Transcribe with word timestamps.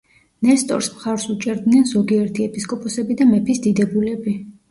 ნესტორს 0.45 0.87
მხარს 0.93 1.25
უჭერდნენ 1.33 1.85
ზოგიერთი 1.91 2.47
ეპისკოპოსები 2.49 3.19
და 3.21 3.27
მეფის 3.35 3.63
დიდებულები. 3.67 4.35